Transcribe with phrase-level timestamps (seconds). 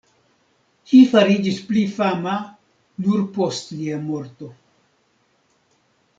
[0.91, 2.33] Ĝi fariĝis pli fama
[3.09, 4.51] nur post lia morto.